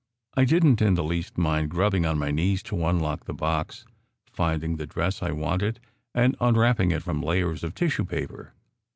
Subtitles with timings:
[0.33, 3.85] I didn t in the least mind grubbing on my knees to unlock the box,
[4.33, 5.79] finding the dress I wanted,
[6.15, 8.55] and un wrapping it from layers of tissue paper.